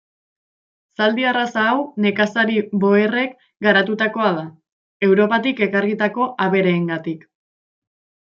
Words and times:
Zaldi 1.01 1.25
arraza 1.31 1.65
hau 1.71 1.75
nekazari 2.05 2.55
boerrek 2.83 3.35
garatutakoa 3.67 4.31
da, 4.39 4.47
Europatik 5.09 5.63
ekarritako 5.67 6.29
abereengatik. 6.49 7.29